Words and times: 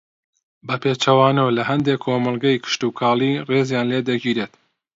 بە 0.67 0.75
پێچەوانە 0.81 1.43
لە 1.57 1.63
ھەندێک 1.69 1.99
کۆمەڵگەی 2.05 2.61
کشتوکاڵی 2.63 3.33
ڕێزیان 3.49 3.85
لێدەگیرێت 3.91 4.53